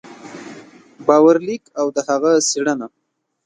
[1.07, 2.87] باور لیک او د هغه څېړنه